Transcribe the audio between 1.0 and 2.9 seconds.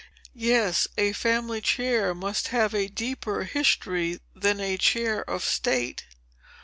family chair must have a